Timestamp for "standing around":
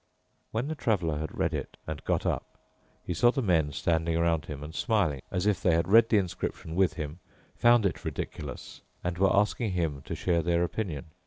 3.71-4.45